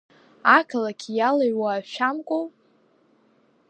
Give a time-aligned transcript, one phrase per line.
[0.57, 2.45] Ақалақь иалыҩуа ашәамкәоу?